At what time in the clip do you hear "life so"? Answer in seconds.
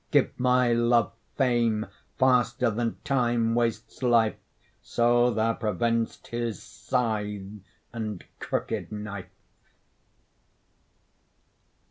4.01-5.29